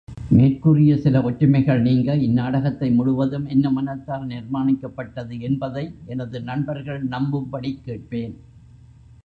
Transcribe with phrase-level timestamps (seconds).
[0.29, 5.85] மேற்கூறிய சில ஒற்றுமைகள் நீங்க, இந்நாடகத்தை முழுவதும், என்ன மனத்தால் நிர்மாணிக்கப்பட்டது என்பதை
[6.05, 8.35] எனது நண்பர்கள் நம்பும்படிக் கேட்பேன்.